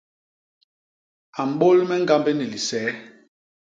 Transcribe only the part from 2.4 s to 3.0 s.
lise.